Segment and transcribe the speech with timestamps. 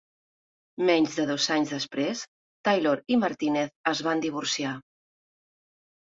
[0.89, 2.23] Menys de dos anys després,
[2.67, 4.73] Taylor i Martinez es van divorciar.